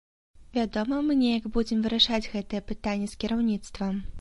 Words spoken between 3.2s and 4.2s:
кіраўніцтвам.